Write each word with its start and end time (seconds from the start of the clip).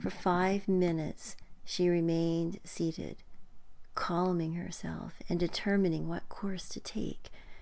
For 0.00 0.08
five 0.08 0.66
minutes 0.66 1.36
she 1.66 1.90
remained 1.90 2.58
seated, 2.64 3.18
calming 3.94 4.54
herself 4.54 5.20
and 5.28 5.38
determining 5.38 6.08
what 6.08 6.26
course 6.30 6.70
to 6.70 6.80
take. 6.80 7.30